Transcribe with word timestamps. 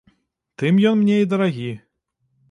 Тым 0.61 0.79
ён 0.91 0.95
мне 1.01 1.17
і 1.23 1.27
дарагі. 1.33 1.67